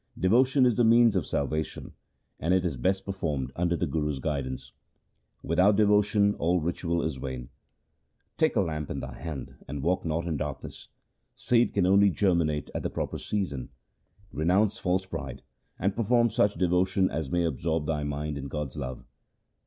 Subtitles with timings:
[0.17, 1.93] Devotion is the means of salvation,
[2.39, 4.71] and it is best performed under the Guru's guidance.
[5.43, 7.49] Without devotion all ritual is vain.
[8.35, 10.87] Take a lamp in thy hand and walk not in darkness.
[11.35, 13.69] Seed can only germinate at the proper season.
[14.33, 15.43] Renounce false pride,
[15.77, 19.05] and perform such devotion as may absorb thy mind in God's love.